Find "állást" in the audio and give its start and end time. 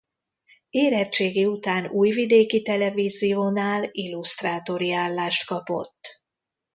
4.93-5.45